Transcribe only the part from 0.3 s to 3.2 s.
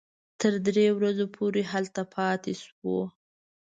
تر درې ورځو پورې هلته پاتې شوو.